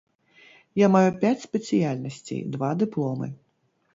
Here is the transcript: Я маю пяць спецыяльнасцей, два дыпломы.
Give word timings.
Я 0.81 0.87
маю 0.95 1.09
пяць 1.23 1.43
спецыяльнасцей, 1.47 2.41
два 2.57 2.69
дыпломы. 2.85 3.27